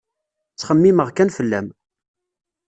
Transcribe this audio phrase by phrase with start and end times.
[0.51, 1.67] Ttxemmimeɣ kan fell-am.